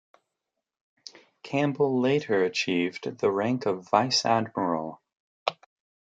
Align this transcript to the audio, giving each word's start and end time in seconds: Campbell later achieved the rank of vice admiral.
Campbell 1.43 1.99
later 2.01 2.43
achieved 2.43 3.19
the 3.19 3.29
rank 3.29 3.67
of 3.67 3.87
vice 3.87 4.25
admiral. 4.25 4.99